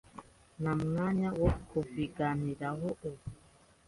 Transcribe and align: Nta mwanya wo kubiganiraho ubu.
Nta 0.59 0.71
mwanya 0.83 1.29
wo 1.39 1.49
kubiganiraho 1.69 2.87
ubu. 3.09 3.25